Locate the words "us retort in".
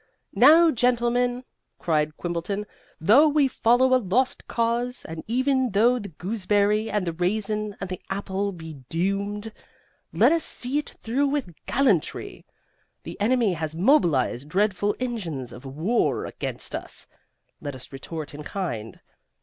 17.75-18.41